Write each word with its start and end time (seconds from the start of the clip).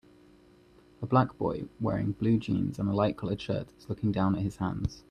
A 1.03 1.05
black 1.05 1.37
boy 1.37 1.65
wearing 1.79 2.13
blue 2.13 2.39
jeans 2.39 2.79
and 2.79 2.89
a 2.89 2.91
light 2.91 3.17
colored 3.19 3.39
shirt 3.39 3.71
is 3.77 3.87
looking 3.87 4.11
down 4.11 4.35
at 4.35 4.41
his 4.41 4.55
hands. 4.55 4.99